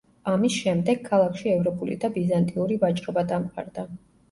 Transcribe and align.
ამის 0.29 0.53
შემდეგ, 0.61 1.03
ქალაქში 1.09 1.51
ევროპული 1.51 1.99
და 2.05 2.11
ბიზანტიური 2.17 2.81
ვაჭრობა 2.87 3.27
დამყარდა. 3.37 3.89